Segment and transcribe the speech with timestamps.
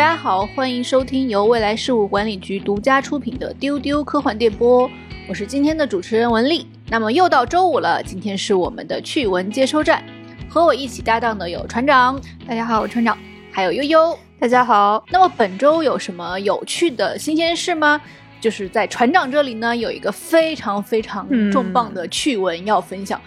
[0.00, 4.88] 大家好，欢迎收听由未来事务管理局独家出品的《丢丢科幻电波》，
[5.28, 6.66] 我是今天的主持人文丽。
[6.88, 10.02] 那么又到周五了，今天是我们的趣闻接收站，
[10.48, 12.18] 和我一起搭档的有船长，
[12.48, 13.14] 大家好，我船长，
[13.52, 15.04] 还有悠悠，大家好。
[15.10, 18.00] 那么本周有什么有趣的新鲜事吗？
[18.40, 23.20] 就是在船长这里呢，有一个非常非常重磅的趣闻要分享。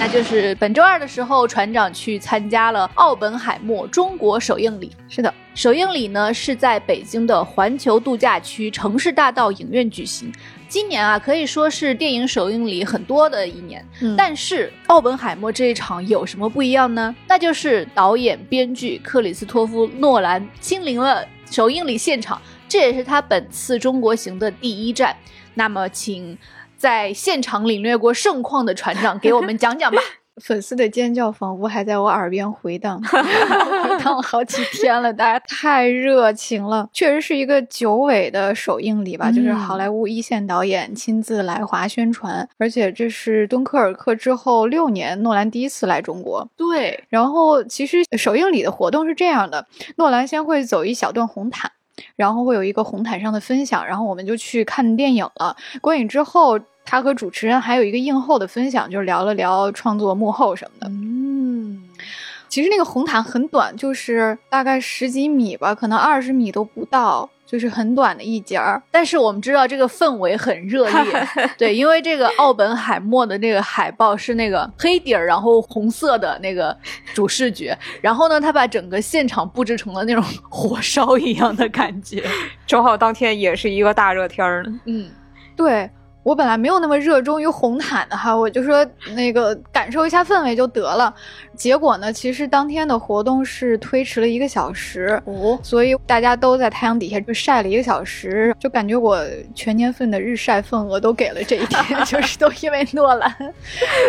[0.00, 4.92] 那就是本周二的时候，船长去参加了奥本海默中国首映礼。
[5.08, 10.32] 是的，首映礼呢是在北京的环球度假区城市大道影院举行。
[10.68, 13.84] 今年啊，可以说是电影首映礼很多的一年。
[14.00, 17.12] 嗯，但是奥本海默这一场有什么不一样呢？
[17.26, 25.16] 那就是导演、编剧克里斯托夫·诺兰亲临了首映礼现场，这也是他本次中国行的第一站。
[25.54, 26.38] 那么，请。
[26.78, 29.98] 在现场领略过盛况的船长，给我们讲讲吧。
[30.40, 35.12] 粉丝的尖叫仿佛还在我耳边回荡， 回荡了好几天了。
[35.12, 39.32] 大家太热情了，确实是一个久违的首映礼吧？
[39.32, 46.48] 就是好莱坞一线导演亲自来华宣传，而且这是敦刻尔克之后六年诺兰第一次来中国。
[46.56, 51.72] 对，然后其实首映礼的活动是这样的：诺兰先会走一小段红毯。
[52.16, 55.56] 然后会有一个红毯上的分享，然后我们就去看电影了。
[55.80, 60.88] 观影之后，他和主持人还有一个映后的分享，就是聊了聊创作幕后什么的。
[60.90, 61.82] 嗯，
[62.48, 67.28] 其实那个红毯很短，就是大概十几米吧，可能二十米都不到。
[67.50, 76.76] 就是很短的一节儿，但是我们知道这个氛围很热烈， 对，因为这个奥本海默的那个海报是那个黑底儿，然后红色的那个
[77.14, 82.22] 主视觉，然后呢，他把整个现场布置成了那种 火烧一样的感觉，
[82.66, 84.80] 正好当天也是一个大热天儿呢。
[84.84, 85.10] 嗯，
[85.56, 85.88] 对。
[86.28, 91.12] 我本来没有那么热衷于红毯的哈，我就说那个感受一下氛围就得了。
[91.56, 99.18] 结果呢，其实当天的活动是推迟了一个小时，哦，所以大家都在太阳底下就晒了一个小时，就感觉我
[99.54, 103.34] 全年份的日晒份额都给了这一天， 就是都因为诺兰，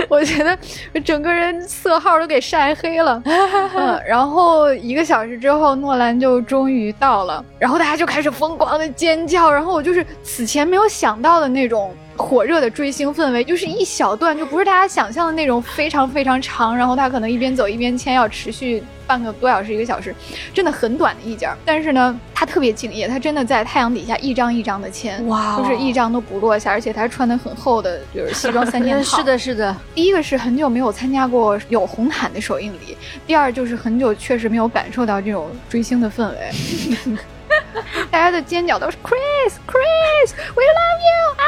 [0.09, 0.57] 我觉得
[0.99, 3.23] 整个人色号都给晒黑了。
[3.25, 11.95] 嗯，然后一个小时之后，诺兰就终于到了，然后大家就开始疯狂的尖叫，然后我就是此前没有想到的那种。
[12.19, 20.13] 火热的追星氛围，就是一小段，就不是大家想象的那种非常非常长，然后他可能一边走一边签，要持续半个多小时一个小时，
[20.53, 21.49] 真的很短的一件。
[21.63, 29.17] 但是呢，他特别敬业，他真的在太阳底下一张一张的签，哇，就是一张都不落下，而且他穿的很厚的，就是西装三件套。
[29.17, 29.75] 是的，是的。
[29.95, 37.17] 第一个是很久没有参加过有红毯的首映礼，第二就是很久确实没有感受到这种追星的氛围。
[38.11, 41.45] 大家的尖叫都是 Chris Chris We love you 啊！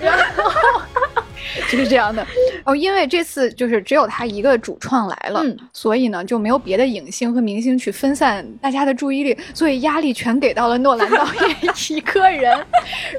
[0.00, 0.80] 然后。
[1.70, 2.26] 就是这样的
[2.64, 11.56] 哦，因为这次就是只有他一个主创来了，所以呢就没有别的影星和明星去分散大家的注意力，所以压力全给到了诺兰导演
[11.90, 12.64] 一个人。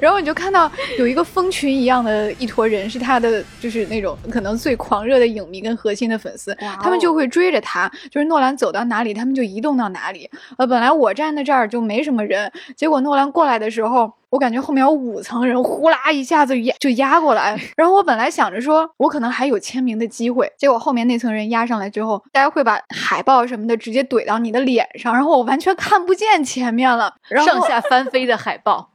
[0.00, 10.28] 然后你就看到有一个蜂群一样的一坨人，是他的就是那种可能最狂热的影迷跟核心的粉丝，他们就会追着他，就是诺兰走到哪里，他们就移动到哪里。
[10.56, 14.12] 呃，本来我站在这儿就没什么人，结果诺兰过来的时候。
[14.30, 28.90] 我感觉后面有五层人，呼啦一下子压就压过来， 然后我本来想着说，我可能还有签名的机会，结果后面那层人压上来之后，大家会把海报什么的直接怼到你的脸上，然后我完全看不见前面了，然后上下翻飞的海报。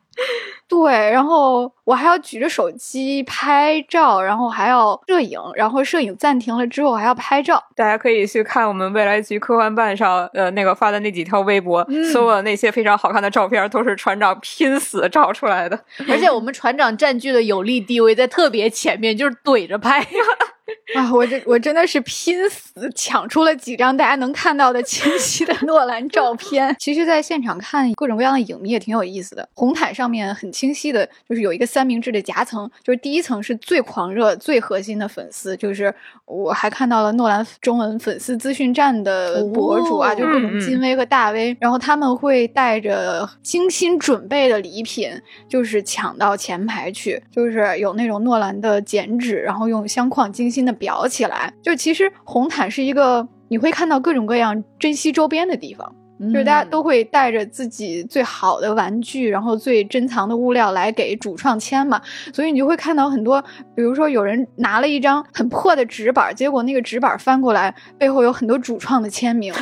[0.76, 7.64] 对，然后我还要举着手机拍照，然后还要摄影，然后摄影暂停了之后还要拍照。
[7.74, 11.82] 大家可以去看我们未来局科幻办上，呃，那个发的那几条微博，
[12.12, 20.06] 所有的那些非常好看的照片都是船长拼死照出来的， 而且我们船长占据的有利地位在特别前面，就是怼着拍。
[20.96, 26.74] 啊，我这我真的是拼死抢出了几张大家能看到的清晰的诺兰照片。
[26.80, 29.48] 其实，在现场看各种各样的影迷也挺有意思的。
[29.54, 35.94] 红毯上面很清晰的，就是有一个三明治的夹层，就是第一层是最狂热、最核心的粉丝，就是
[36.26, 45.12] 我还看到了诺兰中文粉丝资讯站的博主啊，就各种金威和大 V，然后他们会带着精心准备的礼品，
[45.50, 50.46] 就是抢到前排去，就是有那种诺兰的剪纸，然后用相框精。
[50.46, 62.02] 心的裱起来，就其实红毯是一个你会看到各种各样珍稀周边的地方，就是大家都会带着自己最好的玩具，然后最珍藏的物料来给主创签嘛，
[62.34, 63.42] 所以你就会看到很多，
[63.76, 69.54] 比如说有人拿了一张很破的纸板，结果那个纸板翻过来背后有很多主创的签名。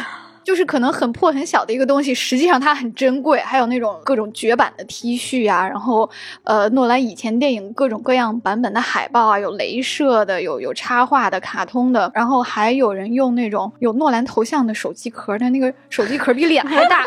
[0.44, 3.40] 就是可能很破很小的一个东西，实际上它很珍贵。
[3.40, 6.10] 还有那种各种绝版的 T 恤啊，然后
[6.44, 17.04] 呃，诺兰以前电影各种各样版本的海报啊，有镭射的，有有插画的、卡通的，然后还有人用那种有诺兰头像的手机壳的那个手机壳比脸还大。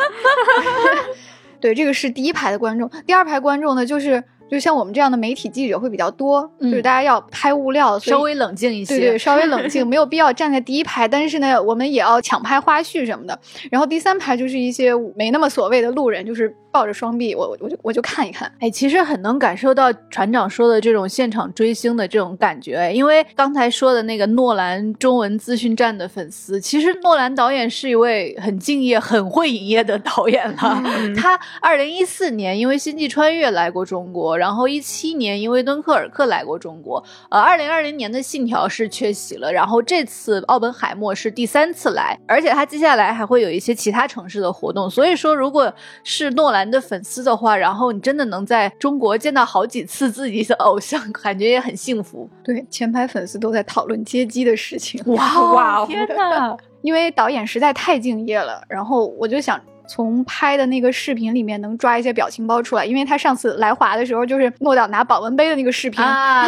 [1.61, 4.23] 对，这个是第一排的观众，第二排观众呢就是。
[4.51, 8.99] 就像我们这样的媒体记者会比较多，就是大家要拍物料，稍微冷静一些。
[8.99, 11.09] 对对，稍微冷静， 没有必要站在第一排。
[11.09, 13.39] 但是呢，我们也要抢拍花絮什么的。
[13.71, 16.55] 然后第三排就是一些没那么所谓的路人，就是。
[16.77, 30.83] 抱着双臂，我我就我就看一看，哎，其实很能感受到船长说的这种现场追星的这种感觉，因为刚才说的那个诺兰中文资讯站的粉丝，其实诺兰导演是一位很敬业、很会营业的导演了。
[31.17, 45.73] 他二零一四年因为《星际穿越》来过中国，然后一七年因为《敦刻尔克》来过中国，呃，二零二零年的《信条》是缺席了，然后这次《奥本海默》是第三次来，而且他接下来还会有一些其他城市的活动，所以说如果
[46.05, 46.66] 是诺兰。
[46.71, 52.29] 的粉丝的话，然后你真的能在中国见到好几次自己的偶像，感觉也很幸福。
[52.43, 55.03] 对，前排粉丝都在讨论接机的事情。
[55.15, 55.87] 哇哇！
[55.87, 56.57] 天哪！
[56.83, 59.61] 因为导演实在太敬业了，然后我就想。
[59.89, 66.47] 从拍的那个视频里面能抓一些表情包出来，因为他上次来华的时候就是诺导拿保温杯的那个视频， 啊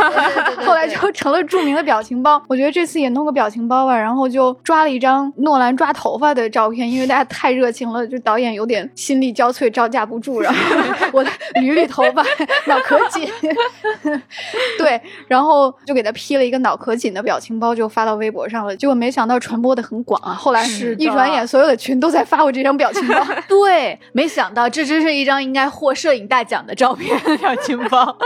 [0.65, 2.43] 后来就成了著名的表情包。
[2.49, 10.61] 我觉得这次也弄个表情包吧，然后就抓了一张诺兰抓头发的照片，因为大家太热情了，就导演有点心力交瘁，招架不住，然后
[11.13, 12.23] 我捋捋头发，
[12.67, 13.29] 脑壳紧，
[14.79, 18.77] 对，然后就给他 P 了一个脑壳紧的表情包，就发到微博上了。
[18.77, 20.67] 结果没想到传播的很广啊，后来
[20.99, 23.28] 一转眼所有的群都在发我这张表情包。
[23.49, 28.17] 对，没想到这真是一张应该获摄影大奖的照片表情包。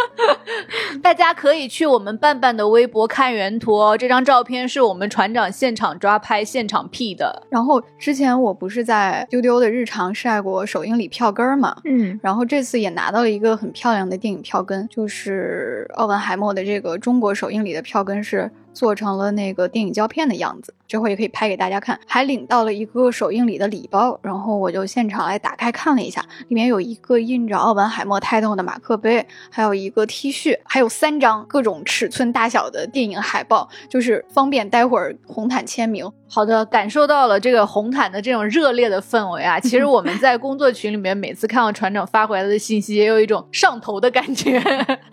[1.03, 3.97] 大家可以去我们伴伴的微博看原图哦。
[3.97, 7.43] 这张照片是我们船长现场抓拍、现场 P 的。
[7.51, 11.77] 然后之前我不是在丢丢的日常晒过首映礼票根嘛？
[11.85, 18.51] 嗯，然后这次也拿到了一个很漂亮的电影票根，就是奥本海默的这个中国首映礼的票根是。
[18.73, 21.99] 做成了那个电影胶片的样子，这会也可以拍给大家看。
[22.07, 36.11] 还领到了一个首映礼的礼包，然后我就现场来打开看了一下，里面有一个印着奥本海默 title 的马克杯，还有一个 T 恤，还有三张各种尺寸大小的电影海报，就是方便待会儿红毯签名。
[36.29, 39.61] 好的，感受到了这个红毯的这种热烈的氛围啊！
[39.61, 44.59] 其实我们在工作群里面每次看到船长发回来的信息，也有一种上头的感觉。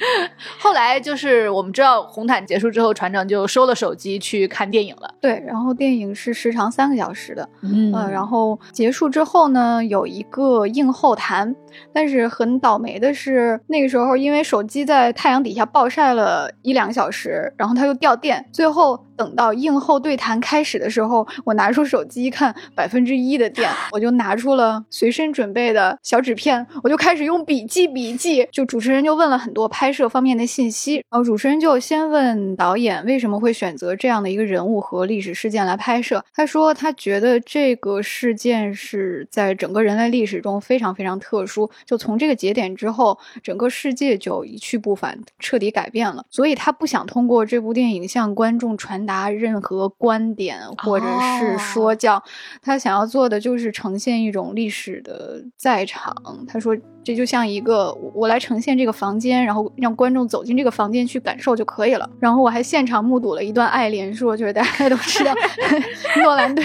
[0.59, 5.13] 后来就是我们知道红毯结束之后，船长就收了手机去看电影了。
[5.19, 11.53] 对，然后电影是时长三个小时的，嗯，然后结束之后呢，有一个映后谈，
[11.93, 19.05] 但是很倒霉的是，那个时候因为手机在太阳底下暴晒了一两个小时，然后它又掉电，最后。
[19.19, 28.47] 等到映后对谈开始的时候，我拿出手机一看，百分之一的电，我就拿出了随身准备的小纸片，我就开始用笔记笔记。
[28.49, 36.23] 就主持人就问了很多拍摄方面的信息，然后主持人就先问导演为什么会选择这样的一个人物和历史事件来拍摄。
[36.33, 46.23] 他说他觉得这个事件是在整个人类历史中非常非常特殊，就从这个节点之后，整个世界就一去不返，彻底改变了。
[46.29, 48.99] 所以他不想通过这部电影向观众传。
[49.09, 51.05] 达任何观点或者
[51.39, 52.21] 是说教，
[52.61, 56.13] 他想要做的就是呈现一种历史的在场。
[56.47, 56.77] 他说。
[57.03, 62.09] 这就像一个我来呈现这个房间，然后让观众走进这个房间去感受就可以了。
[62.19, 65.33] 然后我还现场目睹了一段爱莲说，就是大家都知道
[66.23, 66.63] 诺兰对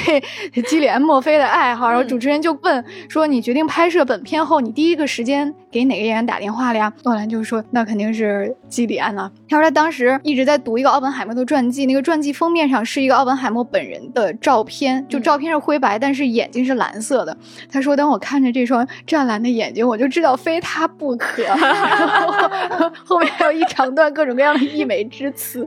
[0.69, 1.89] 基里安·墨菲的爱好。
[1.89, 17.37] 然后主持人就问说：“你决定拍摄本片后，你第一个时间给哪个演员打电话了呀？”诺兰就说：“那肯定是基里安了。”他说他当时一直在读一个奥本海默的传记，那个传记封面上是一个奥本海默本人的照片，就照片是灰白，但是眼睛是蓝色的。
[17.71, 21.43] 他说：“当我看着这双湛蓝的眼睛，我就知道。”非他不可，
[23.05, 25.67] 后面还有一长段各种各样的溢美之词。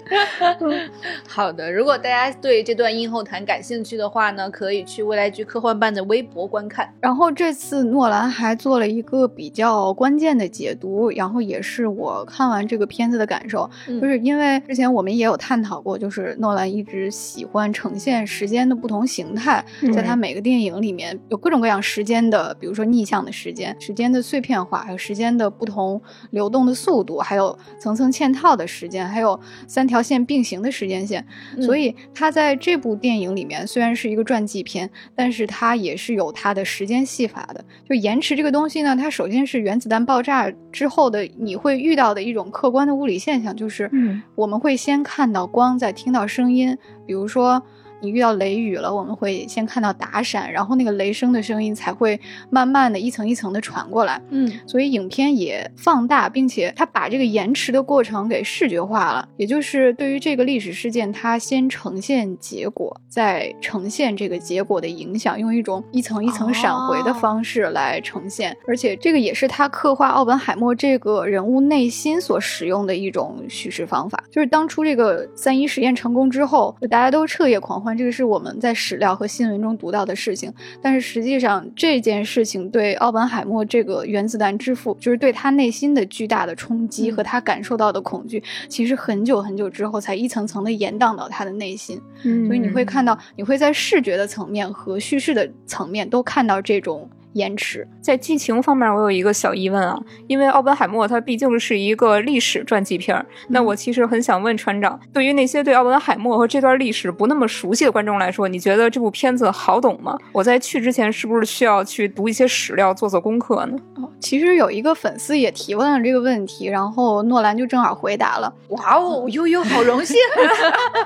[1.27, 6.93] 好的，如果大家对这段映后谈感兴趣的话呢，可以去未来剧科幻办的微博观看。
[7.01, 24.46] 然后这次诺兰还做了一个比较关键的解读，然后也是我看完这个片子的感受，就是因为之前我们也有探讨过，就是诺兰一直喜欢呈现时间的不同形态，在他每个电影里面有各种各样时间的，比如说逆向的时间，时间的碎片。
[24.47, 29.37] 变化，还有时间的不同流动的速度，还有层层嵌套的时间，还有
[29.67, 31.27] 三条线并行的时间线。
[31.59, 37.65] 所以它在这部电影里面虽然是一个传记片，但是它也是有它的时间戏法的。
[37.87, 43.91] 就延迟这个东西呢，它首先是原子弹爆炸之后的你会遇到的一种客观的物理现象，就是
[44.35, 46.77] 我们会先看到光，再听到声音。
[47.05, 47.61] 比如说。
[48.01, 54.21] 你遇到雷雨了，我们会先看到打闪，然后那个雷声的声音才会慢慢的一层一层的传过来。
[54.29, 68.55] 嗯，所以影片也放大，并且它把这个延迟的过程给视觉化了，也就是对于这个历史事件，它先呈现结果，再呈现这个结果的影响，用一种一层一层闪回的方式来呈现。
[68.67, 74.23] 而且这个也是他刻画奥本海默这个人物内心所使用的一种叙事方法。
[74.31, 80.51] 就是当初这个三一实验成功之后，就大家都彻夜狂欢，这个是我们在史料和新闻中读到的事情。
[80.81, 92.01] 但是实际上这件事情对奥本海默这个原子弹之父，就是对他内心的巨大的冲击和他感受到的恐惧，其实很久很久之后才一层层的延宕到他的内心。
[92.23, 97.07] 嗯所以你会看到，你会在视觉的层面和叙事的层面都看到这种。
[97.37, 110.17] 延迟在剧情方面，我有一个小疑问啊，因为奥本海默他毕竟是一个历史传记片儿，那我其实很想问船长，对于那些对奥本海默和这段历史不那么熟悉的观众来说，你觉得这部片子好懂吗？
[110.31, 113.77] 我在去之前是不是需要去读一些史料，做做功课呢？
[113.95, 118.51] 哦，其实有一个粉丝也提问了这个问题，然后诺兰就正好回答了。
[118.69, 120.17] 哇哦，悠悠好荣幸，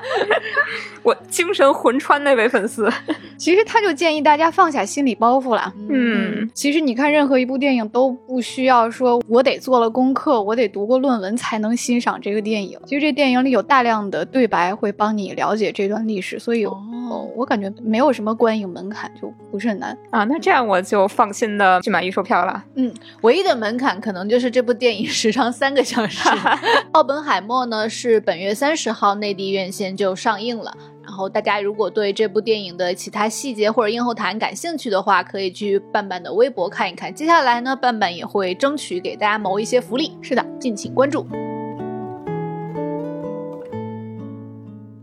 [1.02, 2.90] 我精神魂穿那位粉丝，
[3.36, 6.21] 其实他就建议大家放下心理包袱了，嗯。
[6.22, 12.78] 嗯，其实你看任何一部电影都不需要说，我得做了功课，我得读过论文才能欣赏这个电影。
[12.86, 20.24] 其实这电影里有大量的对白会帮你了解这段历史，所以哦，我感觉没有什么观影门槛，就不是很难啊。
[20.24, 22.64] 那这样我就放心的去买预售票了。
[22.74, 26.28] 嗯，唯一的门槛可能就是这部电影时长三个小时。
[26.92, 30.72] 奥本海默呢是本月三十号内地院线就上映了。
[31.12, 37.14] 然后大家如果对这部电影的其他细节或者映后谈感兴趣的话，可以去半半的微博看一看。
[37.14, 40.16] 接下来呢，半半也会争取给大家谋一些福利。
[40.22, 41.26] 是的，敬请关注。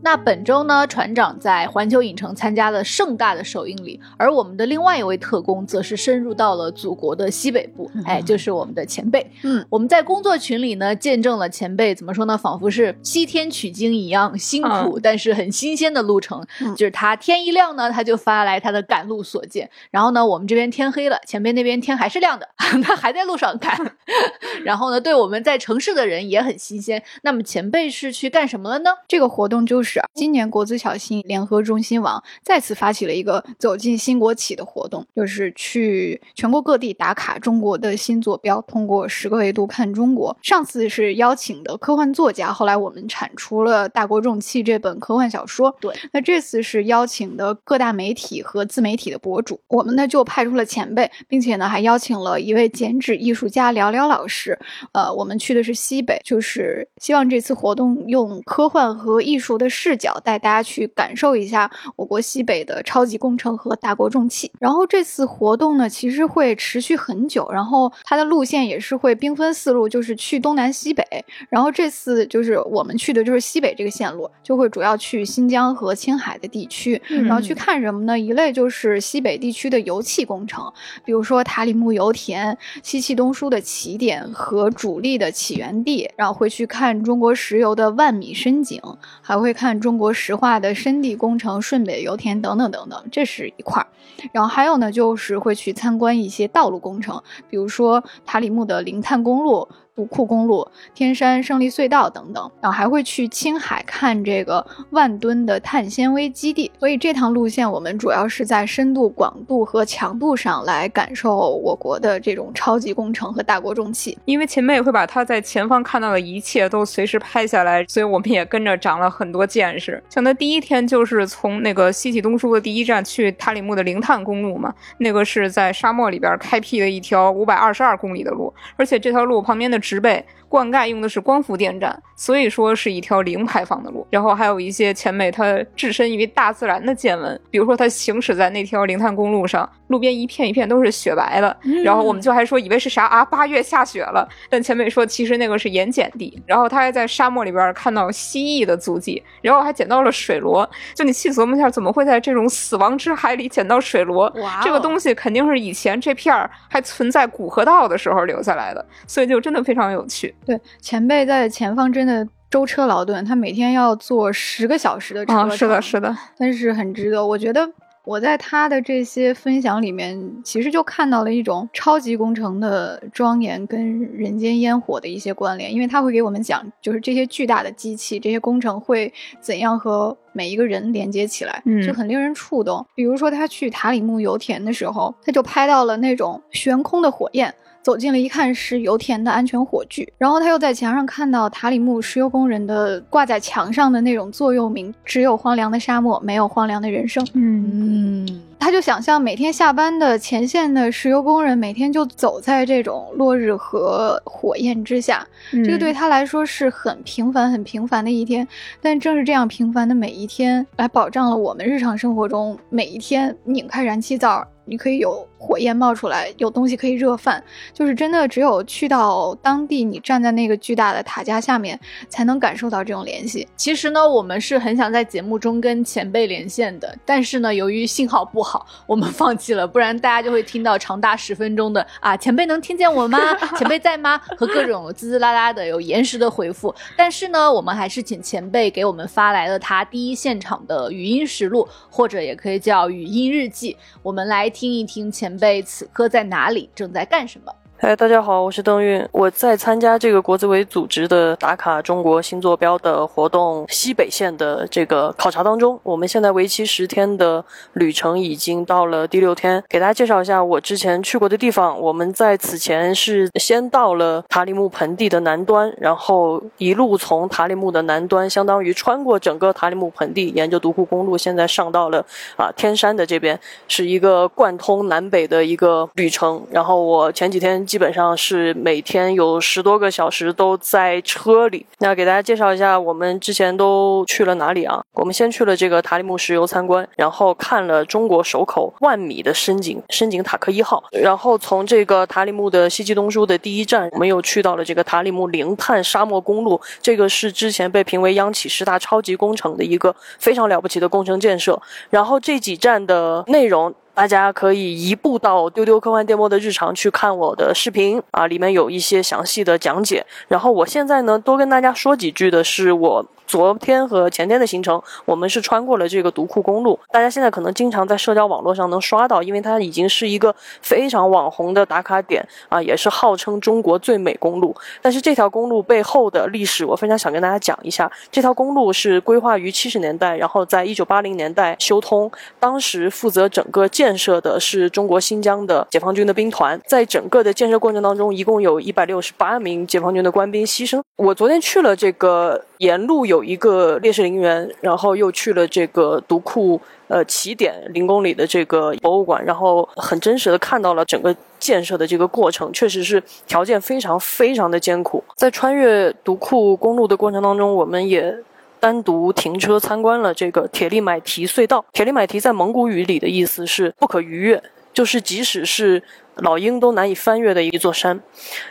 [0.09, 9.23] 那本周呢，船长在环球影城参加了盛大的首映礼，而我们的另外一位特工则是深入到了祖国的西北部，哎，就是我们的前辈。
[9.43, 16.43] 嗯，我们在工作群里呢，见证了前辈怎么说呢，仿佛是西天取经一样辛苦，但是很新鲜的路程。
[16.75, 22.49] 就是他天一亮呢，他就发来他的赶路所见，然后呢，我们这边天黑了，前辈那边天还是亮的，
[22.83, 23.77] 他还在路上赶。
[24.63, 27.01] 然后呢，对我们在城市的人也很新鲜。
[27.23, 28.91] 那么前辈是去干什么了呢？
[29.07, 29.99] 这个活动就是。
[30.13, 40.35] 今年国资小新联合中新网再次发起了一个走进新国企的活动，就是去全国各地打卡中国的新坐标，通过十个维度看中国。
[40.41, 45.73] 上次是邀请的科幻作家，后来我们产出了《大国重器》这本科幻小说。
[45.79, 54.48] 对，那这次是邀请的各大媒体和自媒体的博主，我们呢就派出了前辈，并且呢还邀请了一位剪纸艺术家聊聊老师。
[54.93, 59.89] 呃，我们去的是西北，就是希望这次活动用科幻和艺术的视。
[59.89, 64.51] 视角带大家去感受一下我国西北的超级工程和大国重器。
[64.59, 71.03] 然后这次活动呢，其实会持续很久，然后它的路线也是会兵分四路，就是去东南西北。
[71.49, 78.19] 然后这次就是我们去的就是西北这个线路，就会主要去新疆和青海的地区，然后去看什么呢？
[78.19, 80.71] 一类就是西北地区的油气工程，
[81.03, 88.81] 比如说塔里木油田、西气东输的起点和主力的起源地，然后会去看中国石油的万米深井，
[89.22, 89.79] 还会看。
[89.81, 93.88] 中国石化的深地工程、顺北油田等等等等，这是一块儿。
[94.31, 99.67] 然后还有呢，就是会去参观一些道路工程，比如说塔里木的零碳公路。
[99.99, 100.65] 武库公路、
[100.95, 106.71] 天山胜利隧道等等，然后还会去青海看这个万吨的碳纤维基地。
[106.79, 114.17] 所以这趟路线我们主要是在深度、广度和强度上来感受我国的这种超级工程和大国重器。
[114.23, 120.01] 因为秦妹会把她在前方看到的一切都随时拍下来，所以我们也跟着长了很多见识。
[120.09, 129.77] 像他第一天就是从那个西起东输的第一站去塔里木的零碳公路嘛，那个是在沙漠里边开辟的一条五百二十二公里的路，而且这条路旁边的。
[129.89, 134.05] 十倍灌溉用的是光伏电站，所以说是一条零排放的路。
[134.09, 141.55] 然后还有一些前辈他置身于大自然的见闻，比如说他行驶在那条零碳公路上，路边一片一片都是雪白的。
[141.85, 144.27] 然后我们就还说以为是啥啊，八月下雪了。
[144.49, 146.41] 但前辈说其实那个是盐碱地。
[146.47, 150.67] 然后他还在沙漠里边看到蜥蜴的足迹，然后还捡到了水螺。
[150.95, 154.27] 就你细琢磨一下，怎么会在这种死亡之海里捡到水螺？
[154.37, 159.59] 哇，这个东西肯定是以前这片儿还存在古河道的时候留下来的，所以就真的。
[159.59, 167.25] 非常有趣，对前辈在前方真的舟车劳顿，他每天要坐十个小时的车，是的，是的，但是很值得。
[167.25, 167.69] 我觉得。
[168.05, 182.84] 我在他的这些分享里面，其实就看到了一种超级工程的庄严跟人间烟火的一些关联，因为他会给我们讲，就是这些巨大的机器、这些工程会怎样和每一个人连接起来，就很令人触动。
[182.96, 187.53] 比如说他去塔里木油田的时候，他就拍到了那种悬空的火焰。
[187.81, 190.07] 走进了一看，是油田的安全火炬。
[190.17, 198.27] 然后他又在墙上看到塔里木石油工人的挂在墙上的那种座右铭：“只有荒凉的沙漠，没有荒凉的人生。”嗯，
[198.59, 205.25] 他就想象每天下班的前线的石油工人，每天就走在这种落日和火焰之下。
[205.51, 208.48] 这个对他来说是很平凡、很平凡的一天。
[208.81, 214.45] 但正是这样平凡的每一天，来保障了我们日常生活中每一天拧开燃气灶。
[214.65, 217.41] 你可以有火焰冒出来，有东西可以热饭，
[217.74, 221.79] 就是真的只有去到当地，你站在那个巨大的塔架下面，
[222.10, 223.48] 才能感受到这种联系。
[223.55, 229.65] 其实呢，我们是很想在节目中跟前辈连线的，但是呢，由于信号不好，我们放弃了。
[229.65, 233.17] 不然大家就会听到长达十分钟的啊，前辈能听见我吗？
[233.58, 234.19] 前辈在吗？
[234.36, 236.75] 和各种滋滋啦啦的有延时的回复。
[236.98, 244.50] 但是呢，我们还是请前辈给我们发来了他第一现场的语音实录，或者也可以叫语音日记，我们来。
[244.50, 247.53] 听一听前前辈此刻在哪里，正在干什么。
[247.81, 255.79] 嗨，大家好，我是邓运，我在参加这个国资委组织的打卡中国新坐标的活动西北线的这个考察当中。
[255.81, 261.79] 我们现在为期十天的旅程已经到了第六天，给大家介绍一下我之前去过的地方。
[261.79, 272.05] 我们在此前是先到了塔里木盆地的南端，然后一路从塔里木的南端，相当于穿过整个塔里木盆地，沿着独库公路，现在上到了
[272.36, 276.45] 啊天山的这边，是一个贯通南北的一个旅程。
[276.51, 277.65] 然后我前几天。
[277.69, 281.63] 基本上是每天有十多个小时都在车里。
[281.77, 284.81] 那给大家介绍一下，我们之前都去了哪里啊？
[284.93, 296.59] 我们先去了这个塔里木石油参观，然后看了中国首口万米的深井深井塔克一号，然后从这个塔里木的西气东输的第一站，我们又去到了这个塔里木零碳沙漠公路。
[296.81, 301.61] 这个是之前被评为央企十大超级工程的一个非常了不起的工程建设。
[301.91, 303.71] 然后这几站的内容。
[303.99, 310.05] 大家可以移步到丢丢科幻电波的日常去看我的视频啊，里面有一些详细的讲解。
[310.29, 313.05] 然后我现在呢，多跟大家说几句的是我。
[313.29, 316.79] 昨天和前天的行程，我们是穿过了这个独库公路。
[316.91, 324.56] 大家现在可能经常在社交网络上能刷到，因为它已经是一个非常网红的打卡点啊，也是号称中国最美公路。
[324.82, 327.91] 但是这条公路背后的历史，我非常想跟大家讲一下。
[328.12, 332.12] 这条公路是规划于七十年代，然后在一九八零年代修通。
[332.39, 336.60] 当时负责整个建设的是中国新疆的解放军的兵团。
[336.65, 340.82] 在整个的建设过程当中，一共有一百六十八名解放军的官兵牺牲。
[340.97, 342.43] 我昨天去了这个。
[342.60, 355.03] 沿路有一个烈士陵园，然后又去了这个独库呃起点零公里的这个博物馆，然后很真实的看到了整个建设的这个过程，确实是条件非常非常的艰苦。
[355.15, 358.15] 在穿越独库公路的过程当中，我们也
[358.60, 361.63] 单独停车参观了这个铁力买提隧道。
[361.73, 364.41] 铁力买提在蒙古语里的意思是不可逾越，
[364.73, 365.82] 就是即使是
[366.15, 367.99] 老鹰都难以翻越的一座山。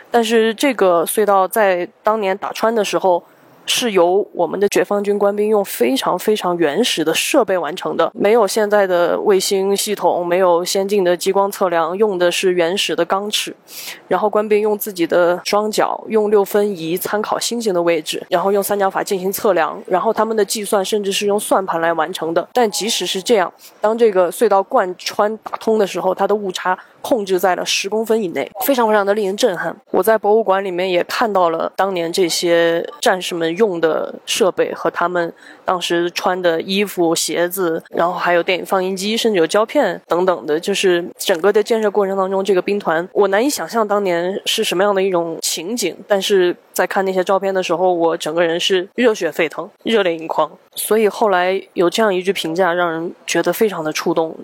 [0.09, 3.23] 但是这个隧道在当年打穿的时候。
[3.69, 13.55] 是由我们的解放军官兵用非常非常原始的设备完成的，没有现在的卫星系统，没有先进的激光测量，用的是原始的钢尺。
[14.07, 19.79] 然后官兵用自己的双脚，用六分仪参考星星的位置，然后用三角法进行测量。
[19.85, 22.45] 然后他们的计算甚至是用算盘来完成的。
[22.51, 26.77] 但即使是这样，当这个隧道贯穿打通的时候，它的误差。
[27.01, 29.75] 控制在了十公分以内，非常非常的令人震撼。
[29.91, 35.33] 我在博物馆里面也看到了当年这些战士们用的设备和他们
[35.65, 40.59] 当时穿的衣服、鞋子，然后还有电影放映机，甚至有胶片等等的。
[40.59, 45.95] 就是整个的建设过程当中，这个兵团我难以想象当年是什么样的一种情景。
[46.07, 50.49] 但是在看那些照片的时候，我整个人是热血沸腾、热泪盈眶。
[50.75, 54.35] 所以后来有这样一句评价，让人觉得非常的触动。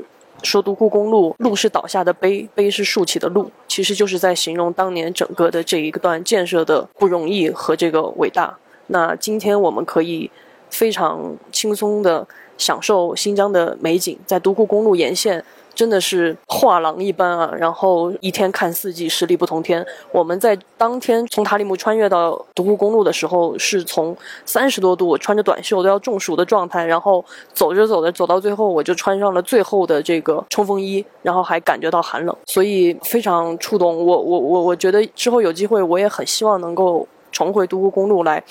[0.45, 8.55] 说独库公路，路是倒下的碑，碑是竖起的路，其实就是在形容当年整个的这一段建设的不容易和这个伟大。
[8.87, 10.29] 那今天我们可以
[10.69, 12.27] 非常轻松的
[12.57, 15.43] 享受新疆的美景，在独库公路沿线。
[15.75, 17.53] 真的是画廊一般啊！
[17.57, 19.85] 然后一天看四季，十里不同天。
[20.11, 26.85] 我们在当天从塔里木穿越到独库公路的时候，是从三十多度，穿着短袖都要中暑的状态。
[26.85, 34.21] 然后走着走着，走到最后，我就穿上了最后的这个冲锋衣，然后还感觉到寒冷，所以非常触动我。
[34.21, 38.41] 我我我觉得之后有机会，我也很希望能够重回独库公路来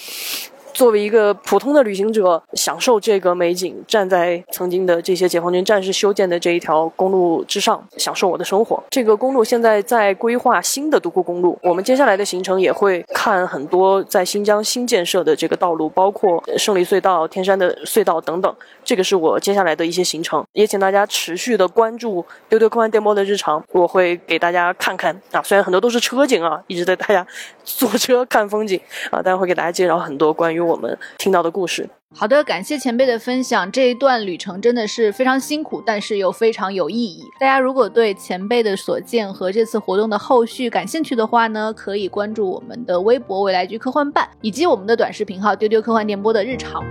[0.74, 8.82] 作为一个普通的旅行者，享受这个美景，站在曾经的这些解放军战士修建的这一条公路之上，享受我的生活。
[8.90, 18.52] 这个公路现在在规划新的独库公路，我们接下来的行程也会看很多在新疆新建设的这个道路，包括胜利隧道、天山的隧道等等。
[18.82, 27.24] 这个是我接下来的一些行程，也请大家持续的关注丢丢科幻电波的日常，我会给大家看看啊，虽然很多都是车景啊，一直在 大家
[27.62, 28.80] 坐车看风景
[29.12, 31.88] 啊，但会给大家介绍很多关于我们听到的故事。
[32.16, 33.70] 好的，感谢前辈的分享。
[33.72, 37.24] 这一段旅程真的是非常辛苦，但是又非常有意义。
[37.40, 46.85] 大家如果对前辈的所见和这次活动的后续感兴趣的话呢，可以关注我们的微博“未来局科幻办”以及我们的短视频号“丢丢科幻电波”的日常。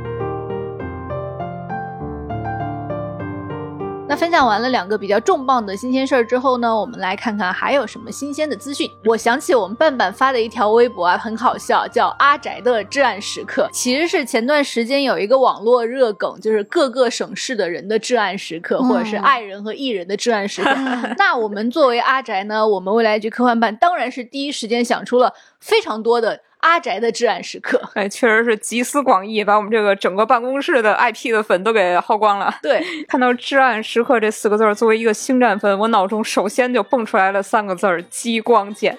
[4.05, 8.91] 那分享完了两个比较重磅的新鲜事儿之后呢，我们来看看还有什么新鲜的资讯。
[9.05, 20.69] 我想起我们半半发的一条微博啊，很好笑，叫“阿宅的至暗时刻”，其实是前段时间有一个网络热梗，就是各个省市的人的至暗时刻，或者是爱人和艺人的至暗时刻。
[21.17, 26.41] 那我们作为阿宅呢，我们未来局科幻办当然是第一时间想出了非常多的。
[26.63, 32.55] 阿宅的至暗时刻，哎，确实是集思广益，把我们这个整个办公室的 IP 的粉都给耗光了。
[32.61, 38.97] 对， 看到“至暗时刻”这四个字儿，作为一个星战粉，我脑中首先就蹦出来了三个字儿：激光剑。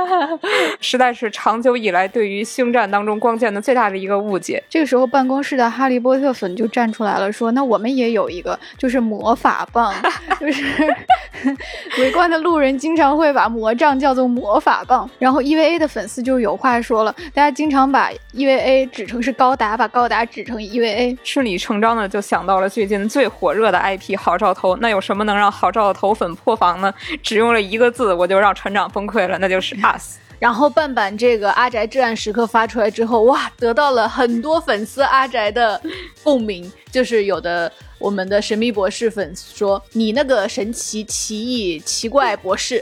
[0.78, 4.62] 实在是长久以来对于星战当中光剑的最大的一个误解。
[4.68, 9.94] 这个时候，办公室的哈利波特粉就站出来了，说：“那我们也有一个，就是魔法棒，
[10.38, 10.62] 就是
[11.98, 16.73] 围观的路人经常会把魔杖叫做魔法棒。”然后 EVA 的粉丝就有话。
[16.80, 24.76] 说了，大家经常把 EVA 指成是高达，把高达指成 EVA， 顺理成章的就想到了最近最火热的 IP 好兆头。
[24.76, 26.92] 那有什么能让好兆头粉破防呢？
[27.22, 30.18] 只用了一个字，我就让船长崩溃了，那就是 us。
[30.38, 35.80] 然后半版这个阿宅至暗时刻发出来之后，哇，得到了很多粉丝阿宅的
[36.22, 37.70] 共鸣，就是有的。
[38.04, 42.78] 我们的神秘博士粉说：“你那个神奇、奇异、奇怪博士，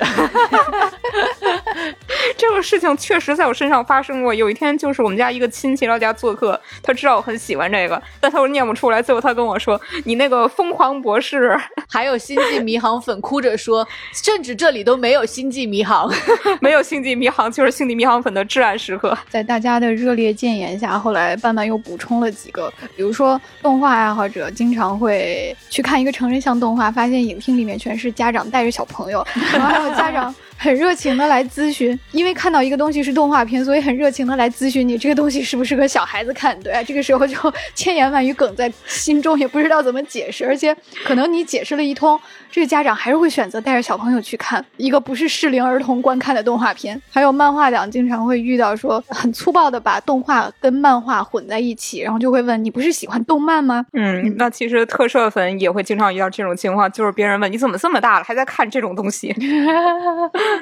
[2.37, 4.35] 这个事情确实在我身上发生过。
[4.35, 9.01] 有一天，就是我们家一个亲戚来家做客，他知道我很喜欢这个，但他又念不出来。
[9.01, 11.57] 最后他跟我说：‘你那个疯狂博士，
[11.89, 16.13] 还有星际迷航粉哭着说，甚至这里都没有星际迷航，
[16.61, 30.35] 没有星际迷航，就是星际迷航粉的至暗时刻。’在大家的热烈谏言下，后来伴伴又补充了几个，比如说动画爱好者经常会。”会去看一个成人向动画，发现影厅里面全是家长带着小朋友，然后还有家长。
[30.63, 36.57] 很热情的来咨询，因为看到一个东西是动画片，所以很热情的来咨询你这个东西适不适合小孩子看。
[36.61, 37.37] 对，这个时候就
[37.75, 40.73] 千言万语梗在心中，也不知道怎么解释，而且
[41.05, 42.17] 可能你解释了一通，
[42.49, 47.03] 这个家长还是会选择带着小朋友去看一个不是适龄儿童观看的动画片。
[47.11, 53.85] 还有漫画党经常会遇到说很粗暴的把动画跟漫画混在一起，然后就会问你不是喜欢动漫吗？
[53.95, 59.35] 嗯，那其实特摄粉也会经常遇到这种情况，就是别人问你怎么这么大了还在看这种东西。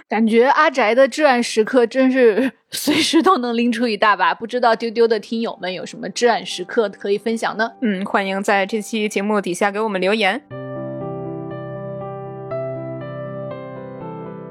[0.09, 7.72] 感觉阿宅的至暗时刻真是 随时都能拎出一大把，不知道丢丢的听友们有什么至暗时刻可以分享呢？
[7.83, 10.42] 嗯，欢迎在这期节目底下给我们留言。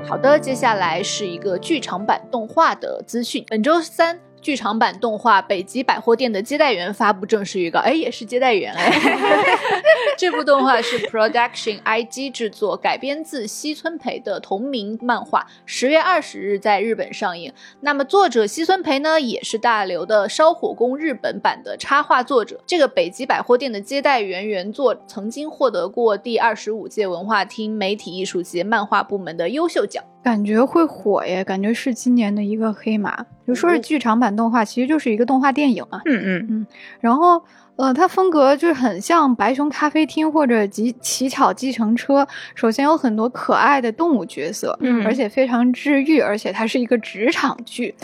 [0.08, 4.20] 好的，接下来是一个剧场版动画的资讯，本周三。
[4.42, 8.92] 剧场版动画《北极百货店的接待员》发布正式预告，哎，也是接待员哎。
[10.18, 17.54] 这部动画是 Production IG 制作，改编自西村培的同名漫画，十月二十日在日本上映。
[17.82, 22.60] 那么作者西村培呢，也是大刘的《烧火工》日本版的插画作者。
[22.66, 30.04] 这个《北极百货店的接待员》原作曾经获得过第二十五届文化厅媒体艺术节漫画部门的优秀奖。
[30.24, 33.26] 感觉会火耶，感觉是今年的一个黑马。
[33.48, 36.02] 就说是剧场版动画，其实就是一个动画电影嘛。
[36.06, 36.68] 嗯嗯嗯，
[37.00, 37.44] 然后。
[37.80, 42.28] 呃，它风格就是很像白熊咖啡厅或者极乞巧计程车。
[42.54, 47.96] 首先有很多可爱的动物角色，嗯，而且非常治愈，而且它是一个职场剧。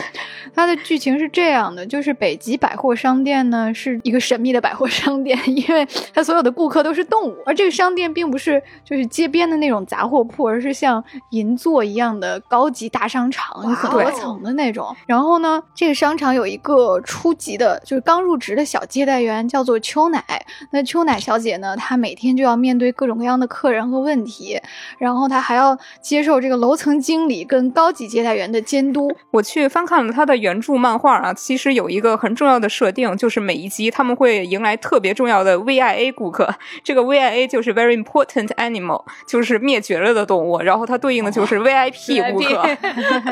[0.53, 7.35] 它的剧情是这样的：就是北极百货商店呢是一个神秘的百货商店，因为它所有的顾客都是动物。
[7.45, 14.95] 而这个商店并不是就是街边的那种杂货铺，而是像银座一样的高级大商场，有很多层的那种。
[15.05, 19.64] 然后呢，这个商场有一个初级的，就是刚入职的小接待员，叫。
[19.65, 20.23] 做秋奶，
[20.69, 21.75] 那秋奶小姐呢？
[21.75, 24.61] 她每天就要面对各种各样的客人和问题，
[24.99, 29.11] 然后她还要接受这个楼层经理跟高级接待员的监督。
[29.31, 36.53] 我去翻看了她的原著漫画啊，其实有一个很重要的设定，就是每一集他们会迎来特别重要的 VIA 顾客。
[36.83, 40.59] 这个 VIA 就是 Very Important Animal，就是灭绝了的动物。
[40.59, 42.77] 然后它对应的就是 VIP VIP 顾客。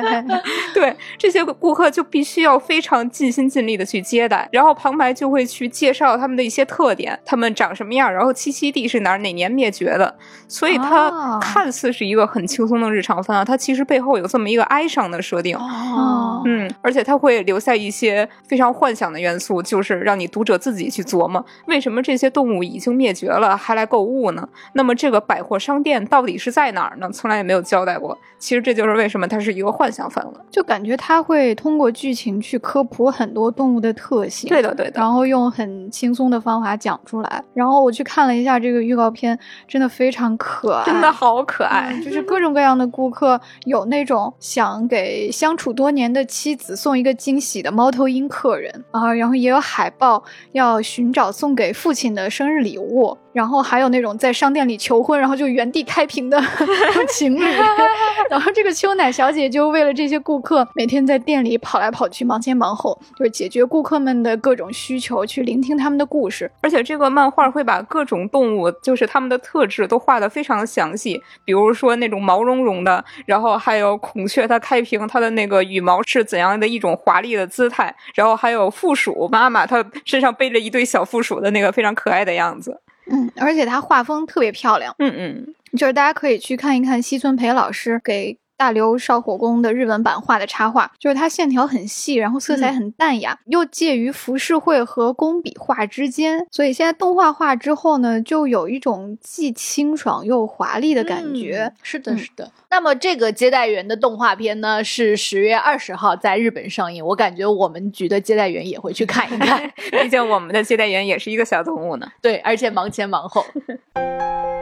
[0.74, 10.16] 对这些顾客就必须要非常尽心尽力的去接待，然后旁白就会去介绍他们的一些特点，他们长什么样，然后栖息地是哪儿，哪年灭绝的。
[10.48, 15.58] 所以它看似是一个很轻松的日常番啊，它其实背后有这么一个哀伤的设定。
[15.58, 24.48] 哦，嗯，而且它会留下一些非常幻想的元素，就是让你读者自己去琢磨，为什么这些动物已经灭绝了还来购物呢？
[24.72, 27.10] 那么这个百货商店到底是在哪儿呢？
[27.12, 28.18] 从来也没有交代过。
[28.44, 30.34] 其实这就是为什么它是一个幻想番了。
[30.52, 37.42] 就感觉它会通过剧情去科普很多动物的特性，对的对的，然后用很轻松的方法讲出来。
[37.54, 53.18] 然后我去看了一下这个预告片，真的非常可爱，真的好可爱，嗯就是各种各样的顾客，有那种想给相处多年的妻子送一个惊喜的猫头鹰客人啊，然后也有海报要寻找送给父亲的生日礼物。
[53.34, 56.42] 然后还有那种在商店里求婚，然后就原地开屏的
[57.10, 57.44] 情侣，
[58.30, 66.50] 然后这个秋乃小姐就为了这些顾客，每天在店里跑来跑去，忙前忙后，就是解决顾客们的各种需求，去聆听他们的故事。
[66.62, 82.80] 而且这个漫画会把各种动物，就是它们的特质都画得非常详细，比如说那种毛茸茸的，然后还有孔雀它开屏，它的那个羽毛是怎样的一种华丽的姿态，然后还有负鼠妈妈，它身上背着一堆小负鼠的那个非常可爱的样子。
[83.06, 101.64] 嗯，而且他画风特别漂亮，嗯嗯，就是大家可以去看一看西村培老师给大刘少火宫的日文版画的插画，就是它线条很细，然后色彩很淡雅，又介于浮世绘和工笔画之间，所以现在动画化之后呢，就有一种既清爽又华丽的感觉。
[101.64, 102.52] 嗯是的，嗯是的。
[102.70, 107.06] 那么这个接待员的动画片呢，是十月二十号在日本上映。
[107.06, 109.72] 我感觉我们局的接待员也会去看一看。
[109.92, 112.08] 毕竟我们的接待员也是一个小动物呢。
[112.22, 113.46] 对，而且忙前忙后。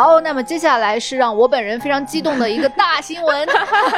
[0.00, 3.46] 好，那么接下来是让我本人非常激动的一个大新闻，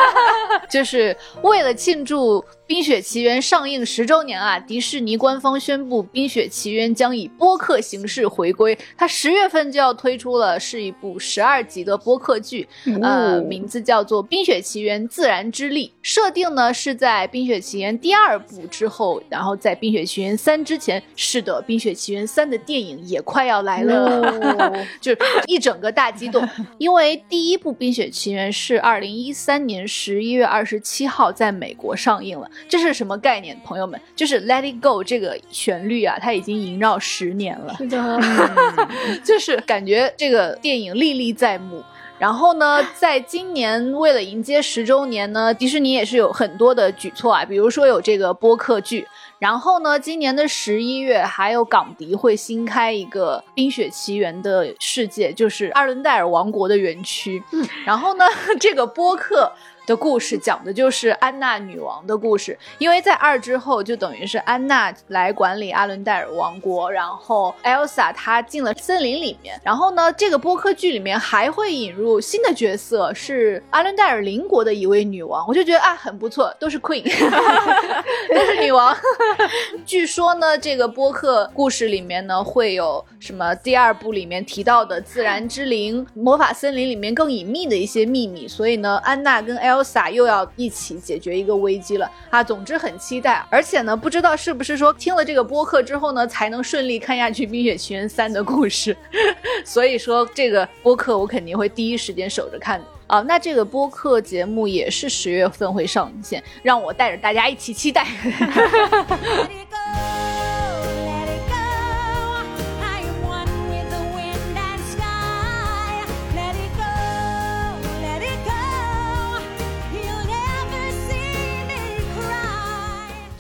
[0.69, 8.77] 就是为了庆祝《冰雪奇缘》上映十周年啊，迪士尼官方宣布《冰雪奇缘》将以播客形式回归。
[8.97, 12.67] 它十月份就要推出了，是一部十二集的播客剧，
[13.03, 15.89] 呃，哦名字叫做《冰雪奇缘：自然之力》。
[16.01, 21.03] 设定呢是在《冰雪奇缘》第二部之后，然后在《冰雪奇缘三》之前。
[21.17, 26.49] 是的，《冰雪奇缘三》的电影也快要来了， 就是一整个大激动。
[26.79, 32.51] 因为第一部《冰雪奇缘》是二零一三年十一月二十七号在美国上映了。
[32.69, 34.01] 这是什么概念，朋友们？
[34.15, 37.75] 就是《Let It Go》这个旋律啊，它已经萦绕十年了。
[37.79, 38.21] 是的，
[39.25, 41.83] 就是感觉这个电影历历在目。
[42.19, 49.07] 然后呢，在今年为了迎接十周年呢，迪士尼也是有很多的举措啊，比如说有这个播客剧。
[49.41, 57.43] 然后呢，今年的十一月还有港迪会新开一个《冰雪奇缘》的世界，就是阿伦戴尔王国的园区。
[57.51, 58.25] 嗯，然后呢，
[58.61, 59.51] 这个播客。
[59.87, 77.03] 的故事讲的就是安娜女王的故事，因为在二之后就等于是安娜来管理阿伦戴尔王国，然后 Elsa 她进了森林里面，然后呢，这个播客剧里面还会引入新的角色，是阿伦戴尔邻国的一位女王，我就觉得啊很不错，都是 Queen，
[78.35, 78.97] 都是女王。
[79.85, 89.72] 据说呢，这个播客故事里面呢会有什么第二部里面提到的自然之灵、魔法森林里面更隐秘的一些秘密，所以呢，安娜跟 El
[90.11, 92.43] 又要一起解决一个危机了啊！
[92.43, 98.97] 总之很期待，而且呢，不知道是不是说听了这个播客之后呢，才能顺利看下去《冰雪奇缘三》的故事，
[99.65, 102.87] 所以说这个播客我肯定会第一时间守着看的。
[103.07, 108.07] 啊，那这个播客节目也是十月份会上线，让我带着大家一起期待。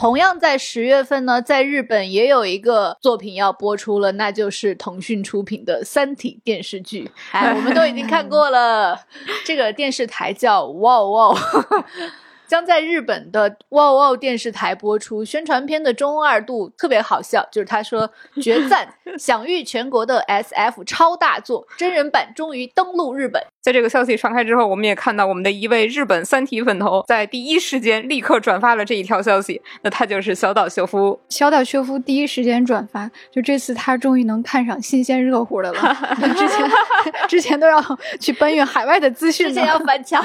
[0.02, 7.08] 同样在十月份呢，在日本也有一个作品要播出了，那就是腾讯出品的《三体》电视剧。
[7.30, 8.98] 哎，我们都已经看过了。
[9.44, 11.32] 这个电视台叫哇哇。
[12.52, 15.24] 将在日本的哇哇电视台播出。
[15.24, 18.10] 宣传片的中二度特别好笑，就是他说
[18.42, 18.86] 决赞
[19.18, 23.42] 享誉全国的 SF 超大作，真人版终于登陆日本。
[23.62, 31.18] 在这个消息传开之后，我们也看到我们的一位日本三体粉头在第一时间立刻转发了这一条消息，那他就是小岛秀夫。
[31.30, 35.96] 小岛秀夫第一时间转发，就这次他终于能看上新鲜热乎的了。
[36.36, 36.70] 之前
[37.28, 37.82] 之前都要
[38.20, 40.22] 去搬运海外的资讯，之前要翻墙。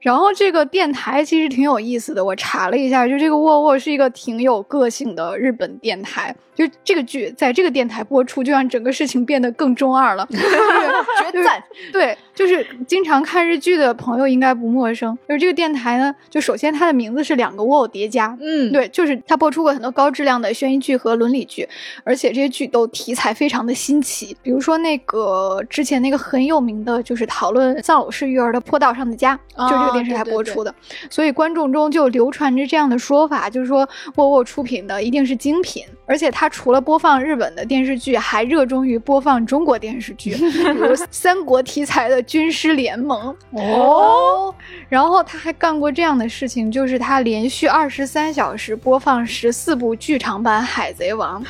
[0.00, 6.34] 然后这个电电台其实挺有意思的，我查了一下，就这个沃沃是一个挺有个性的日本电台。
[6.54, 10.28] 就这个剧在这个电台播出，就让整个事情变得更中二了。
[10.30, 11.62] 绝赞！
[11.90, 15.16] 对，就是经常看日剧的朋友应该不陌生。
[15.26, 21.66] 就是这个电台呢，就首先它的名字是两个 “wo” 叠加，嗯，对，就是它播出过很多高质量的悬疑剧和伦理剧，
[22.04, 24.36] 而且这些剧都题材非常的新奇。
[24.42, 30.71] 比如说那个之前那个很有名的，就是讨论丧偶式育儿的《坡道上的家》，哦就这个电视台播出的。
[31.10, 44.54] 所以观众中就流传着这样的说法，就是说沃沃出品的一定是精品，而且他除了播放日本的电视剧，还热衷于播放中国电视剧， 比如三国题材的《军师联盟》哦。
[44.88, 51.42] 然后他还干过这样的事情，就是他连续二十三小时播放十四部剧场版《海贼王》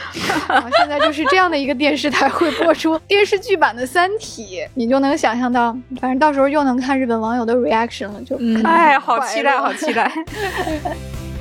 [0.48, 10.10] 然后现在就是这样的一个电视台会播出电视剧版的《三体》，你就能想象到，反正到时候又能看日本网友的 reaction 了，就哎，很好期待，好期待！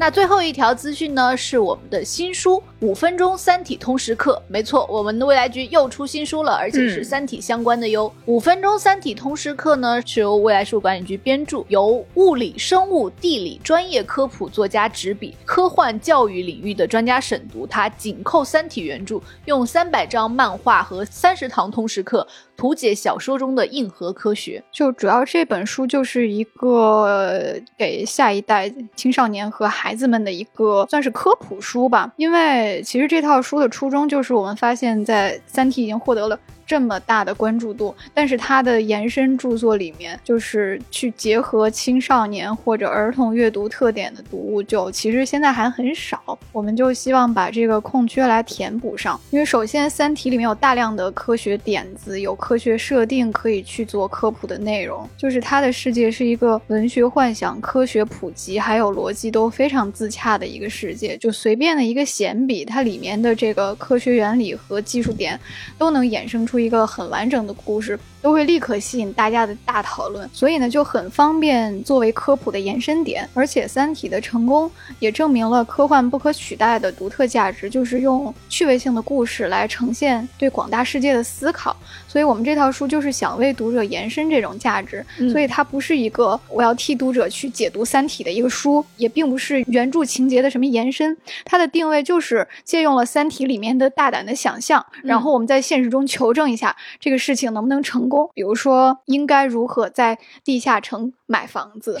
[0.00, 4.42] 那最后一条资讯呢，是我们的新书《五分钟三体通识课》。
[4.50, 8.10] 没错，我们的未来局又出新书了，而且是嗯三体相关的哟。
[8.24, 17.66] 五分钟三体通识课》呢，是由未来事务管理局编著，由物理、生物、地理专业科普作家执笔，科幻教育领域的专家审读。
[17.66, 22.26] 它紧扣三体原著，用三百张漫画和三十堂通识课，
[22.60, 24.62] 图解小说中的硬核科学。
[24.70, 32.12] 就主要这本书就是一个给下一代青少年和孩子们的一个算是科普书吧。
[32.16, 36.38] 因为其实这套书的初衷就是我们发现，在《三体》已经获得了。
[36.70, 46.38] 这么大的关注度，但是它的延伸著作里面，就是去结合青少年或者儿童阅读特点的读物，就其实现在还很少。
[46.52, 61.16] 我们就希望把这个空缺来填补上，因为首先《三体》里面有大量的科学点子，有科学设定可以去做科普的内容，就是它的世界是一个文学幻想、科学普及还有逻辑都非常自洽的一个世界。
[61.16, 65.36] 就随便的一个闲笔，它里面的这个科学原理和技术点
[65.76, 70.28] 都能衍生出一个很完整的故事，都会立刻吸引大家的大讨论。
[70.32, 73.28] 所以呢，就很方便作为科普的延伸点。
[73.34, 81.74] 而且《三体》的成功也证明了科幻不可取代的独特价值，就是用趣味性的故事来呈现对广大世界的思考。
[82.06, 98.30] 所以我们这套书就是想为读者延伸这种价值，嗯所以它不是一个我要替读者去解读《三体》的一个书，也并不是原著情节的什么延伸，它的定位就是借用了《三体》里面的大胆的想象，然后我们在现实中求证一下这个事情能不能成功。
[98.34, 101.98] 比如说，应该如何在地下城买房子，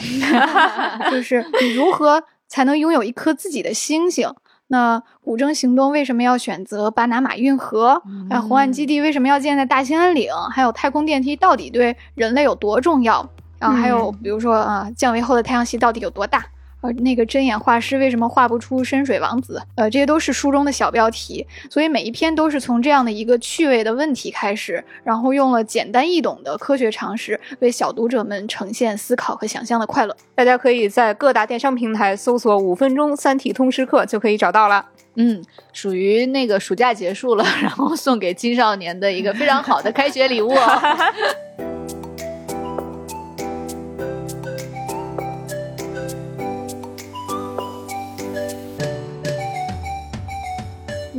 [1.10, 4.32] 就是你如何才能拥有一颗自己的星星。
[4.72, 8.00] 那古筝行动为什么要选择巴拿马运河？
[8.28, 10.30] 还有红岸基地为什么要建在大兴安岭？
[10.52, 13.28] 还有太空电梯到底对人类有多重要？
[13.58, 16.44] 然后还有比如说啊，降维后的太阳系到底有多大？
[16.82, 19.60] 呃，那个针眼画师为什么画不出深水王子？
[19.74, 30.16] 呃，这些都是书中的小标题，所以每一篇都是从这样的一个趣味的问题开始，然后用了简单易懂的科学常识，为小读者们呈现思考和想象的快乐。
[30.34, 34.86] 大家可以在各大电商平台搜索“五分钟三体通识课”就可以找到了。
[35.16, 41.99] 嗯，属于那个暑假结束了，然后送给青少年的一个非常好的开学礼物哦。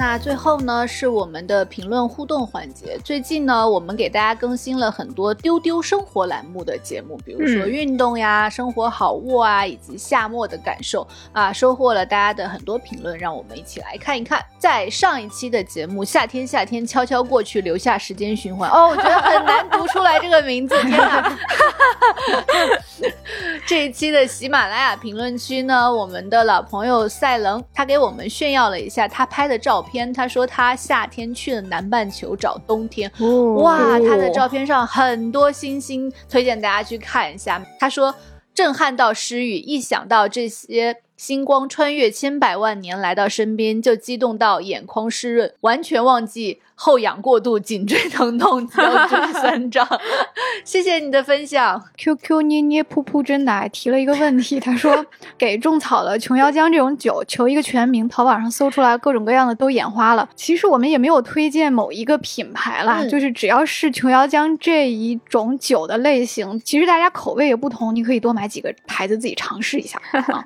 [0.01, 2.97] 那最后呢，是我们的评论互动环节。
[3.05, 14.43] 最近呢，我们给大家更新了很多丢丢生活栏目的节目，比如说嗯运动呀、生活好物啊，以及夏末的感受啊，收获了大家的很多评论，让我们一起来看一看。
[14.57, 21.37] 在上一期的节目《夏天夏天悄悄过去，留下时间循环》哦，我觉得很难读出来这个名字，天哪！
[23.67, 30.11] 这一期的喜马拉雅评论区呢，我们的老朋友赛棱，他给我们炫耀了一下他拍的照片。
[30.13, 33.11] 他说他夏天去了南半球找冬天，
[33.57, 37.63] 哇，他的照片上很多星星，推荐大家去看一下。
[37.79, 38.13] 他说
[38.53, 49.87] 震撼到失语，一想到这些星光穿越千百万年来到身边，就激动到眼眶湿润，完全忘记后仰过度、颈椎疼痛、腰椎酸胀。
[50.65, 51.79] 谢谢你的分享。
[51.95, 55.05] QQ 捏捏噗噗真奶提了一个问题，他说
[55.37, 60.27] 给种草了琼瑶浆这种酒，求一个全名，淘宝上搜出来各种各样的都眼花了。
[60.35, 70.01] 其实我们也没有推荐某一个品牌啦，嗯就是只要是琼瑶浆这一种酒的类型，其实大家口味也不同，你可以多买几个牌子自己尝试一下。
[70.11, 70.43] 啊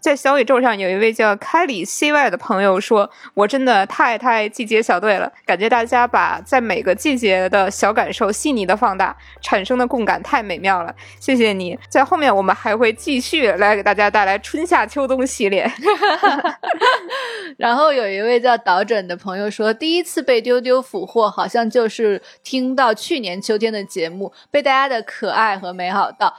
[0.00, 11.78] 在小宇宙上有一位叫开里 CY 的朋友说：“我真的太太季节小队了，感觉大家把在每个季节的小感受细腻的放大，产生的共感太美妙了，谢谢你。
[11.88, 15.70] 在后面我们还会继续来给大家带来春夏秋冬系列。
[17.56, 26.32] 然后有一位叫导诊的朋友说，第一次被丢丢俘获，好像就是听到去年秋天的节目，被大家的可爱和美好到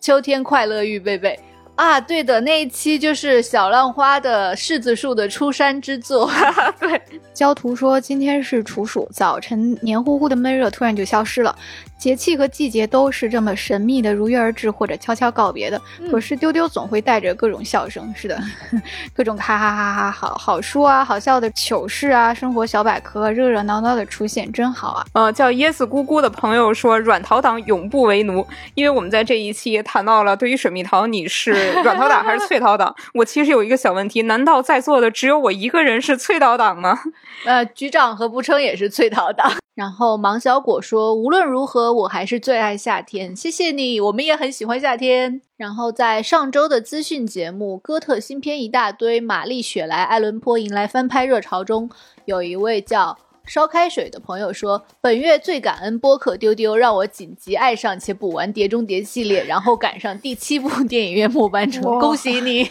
[0.00, 1.38] 秋天快乐预备备。
[1.78, 6.28] 啊，对的，那一期就是小浪花的柿子树的出山之作。
[6.80, 7.00] 对，
[7.32, 11.56] 焦图说今天是处暑，早晨黏糊糊的闷热突然就消失了。
[11.98, 15.80] 节气和季节都是这么神秘的如约而至或者悄悄告别的，
[16.10, 18.40] 可是丢丢总会带着各种笑声，是的，
[19.12, 25.04] 各种哈哈哈哈好好说啊，好笑的糗事啊，生活小百科热热闹闹的出现，真好啊！
[25.12, 32.94] 呃，叫椰子姑姑的朋友说，软桃党永不为奴，因为我们在这一期谈到了，对于水蜜桃，你是软桃党还是脆桃党？
[33.14, 36.96] 我其实有一个小问题，难道在座的只有我一个人是脆桃党吗？
[37.44, 39.52] 呃，局长和不称也是脆桃党。
[39.78, 43.34] 然后芒小果说，无论如何，我还是最爱夏天。
[43.34, 45.40] 谢谢你，我们也很喜欢夏天。
[45.56, 51.90] 然后在上周的资讯节目《哥特新片一大堆》，玛丽雪莱、艾伦坡迎来翻拍热潮中，
[52.24, 53.18] 有一位叫。
[53.48, 62.68] 烧开水的朋友说：“本月最感恩播客丢丢，让我紧急爱上且补完《碟中谍》系列，然后赶上第七部电影院末班车，恭喜你！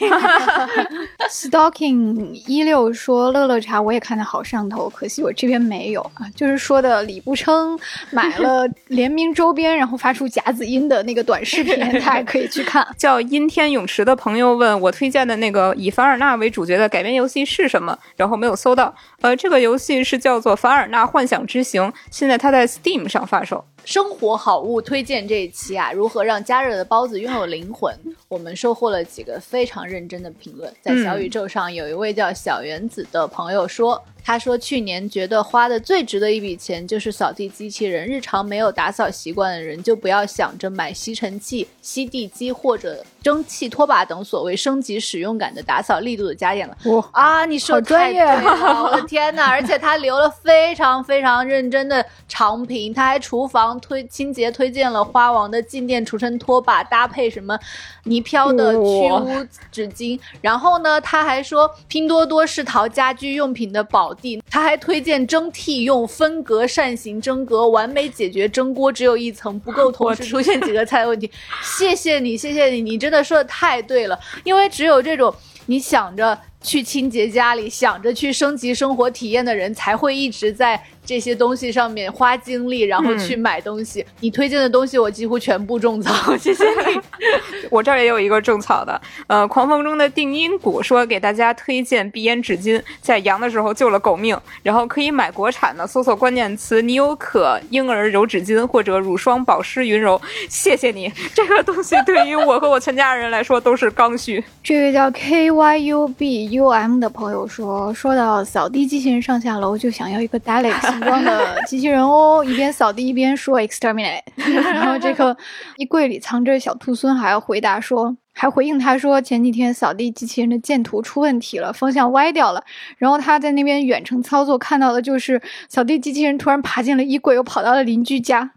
[1.30, 6.30] Stalking 一六说乐乐茶我也看的好上头，可惜我这边没有啊。
[6.36, 7.78] 就是说的李不称
[8.12, 12.88] 买了联名周边，然后发出夹子音的那个短视频，大家可以去看。
[12.96, 18.94] 叫阴天泳池的朋友问我推荐的那个以凡尔纳为主角的改编游戏是什么，然后没有搜到。
[19.22, 23.66] 呃，这个游戏是叫做《凡尔纳幻想之行》，现在它在 Steam 上发售。
[23.88, 27.98] 生活好物推荐这一期啊，如何让加热的包子拥有灵魂？
[28.28, 30.70] 我们收获了几个非常认真的评论。
[30.82, 38.06] 在小宇宙上，有一位叫小原子的朋友说，他说去年觉得花的最值的一笔钱就是扫地机器人。
[38.06, 46.78] 日常没有打扫习惯的人，就不要想着买吸尘器、吸地机或者蒸汽拖把等所谓升级使用感的打扫力度的家电了。
[46.88, 49.46] 哇，啊，你说专太业了，我的天呐！
[49.48, 57.58] 而且他留了非常非常认真的长评，他还厨房推清洁推荐了花王的静电除尘拖把，搭配什么
[58.04, 60.20] 泥飘的去污纸巾。
[60.42, 71.30] 然后呢，他还说拼多多是淘家居用品的宝地，他还推荐蒸屉用分隔扇形蒸格，完美解决蒸锅只有一层不够同时出现几个菜的问题。
[71.62, 75.34] 谢谢你，谢谢你，你真的说的太对了，因为只有这种
[75.68, 84.06] 你想着去清洁家里，想着去升级生活体验的人，才会一直在这些东西上面花精力，然后去买东西。
[84.20, 87.00] 你推荐的东西，我几乎全部种草， 谢谢你。
[87.72, 104.44] 我这儿也有一个种草的，呃，狂风中的定音鼓说给大家推荐鼻炎纸巾，在阳的时候救了狗命，然后可以买国产的，搜索关键词“妮有可婴儿柔纸巾”或者“乳霜保湿云柔”，谢谢你，这个东西对于我和我全家人来说都是刚需。
[104.62, 114.22] 这位叫 K Y U B U M 的朋友说，说到扫地机器人上下楼，就想要一个 Dalek 形状的机器人哦， 一边扫地一边说 exterminate。
[114.36, 115.36] 然后这个
[115.78, 118.18] 衣柜里藏着小兔孙，还要回答说。
[118.40, 122.64] 还回应他说，前几天扫地机器人的箭图出问题了，方向歪掉了。
[123.00, 128.52] 然后他在那边远程操作看到的就是扫地机器人突然爬进了衣柜，又跑到了邻居家。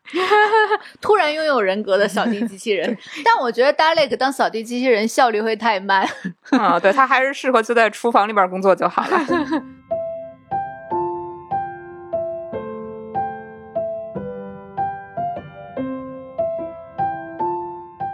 [1.01, 6.07] 突然拥有人格的扫地机器人， 但我觉得 Dalek 当扫地机器人效率会太慢。
[6.51, 9.27] 啊、对，他还是适合就在厨房里边工作就好了。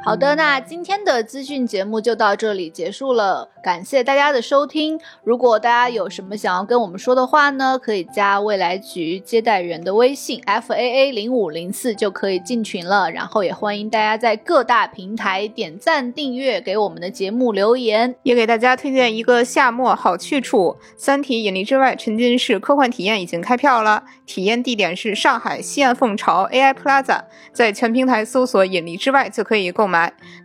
[0.06, 5.00] 好的，那今天的资讯节目就到这里结束了，感谢大家的收听。
[5.24, 13.10] 如果大家有什么想要跟我们说的话呢，可以加未来局接待员的微信 f a a 零五零四就可以进群了。
[13.10, 18.14] 然后也欢迎大家在各大平台点赞、订阅，给我们的节目留言。
[18.22, 29.95] 也给大家推荐一个夏末好去处，《三体：引力之外》沉浸式科幻体验已经开票了，体验地点是上海西岸凤巢 AI Plaza，在全平台搜索“引力之外”就可以购买。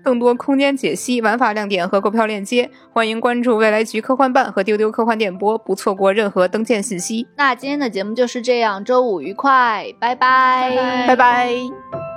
[0.04, 7.28] 更多空间解析、玩法亮点和购票链接，欢迎关注未来局科幻办和丢丢科幻电波，不错过任何登舰信息。
[7.36, 12.11] 那今天的节目就是这样，周五愉快，拜拜，拜拜